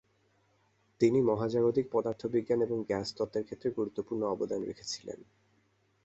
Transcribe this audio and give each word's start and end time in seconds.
তিনি 1.01 1.19
মহাজাগতিক 1.21 1.85
পদার্থবিজ্ঞান 1.91 2.59
এবং 2.61 2.77
গ্যাস 2.87 3.07
তত্ত্বের 3.17 3.45
ক্ষেত্রে 3.45 3.69
গুরুত্বপূর্ণ 3.71 4.21
অবদান 4.25 4.61
রেখেছিলেন। 4.63 5.19